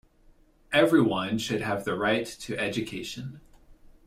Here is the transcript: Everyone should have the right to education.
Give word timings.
Everyone 0.73 1.37
should 1.37 1.61
have 1.61 1.85
the 1.85 1.95
right 1.95 2.25
to 2.25 2.57
education. 2.57 3.39